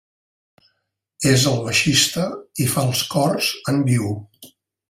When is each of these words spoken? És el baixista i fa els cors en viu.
És 1.33 1.43
el 1.51 1.59
baixista 1.67 2.25
i 2.65 2.69
fa 2.75 2.89
els 2.89 3.07
cors 3.15 3.55
en 3.75 3.89
viu. 3.93 4.11